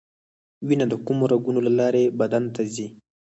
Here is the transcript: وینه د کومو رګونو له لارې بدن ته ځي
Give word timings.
وینه 0.67 0.85
د 0.89 0.93
کومو 1.05 1.23
رګونو 1.31 1.59
له 1.67 1.71
لارې 1.79 2.13
بدن 2.19 2.43
ته 2.55 2.61
ځي 2.73 2.87